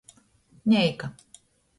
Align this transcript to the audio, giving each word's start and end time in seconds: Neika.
Neika. 0.65 1.07